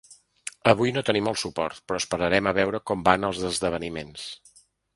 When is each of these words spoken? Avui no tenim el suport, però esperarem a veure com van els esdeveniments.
Avui 0.71 0.93
no 0.95 1.03
tenim 1.09 1.29
el 1.31 1.37
suport, 1.41 1.83
però 1.91 2.01
esperarem 2.03 2.51
a 2.51 2.55
veure 2.61 2.81
com 2.93 3.07
van 3.11 3.29
els 3.31 3.43
esdeveniments. 3.51 4.29